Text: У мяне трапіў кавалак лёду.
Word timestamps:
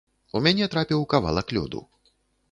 У 0.37 0.39
мяне 0.45 0.67
трапіў 0.75 1.03
кавалак 1.13 1.53
лёду. 1.57 1.83